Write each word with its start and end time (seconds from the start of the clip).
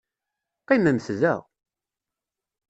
Qqimemt 0.61 1.05
da! 1.21 1.35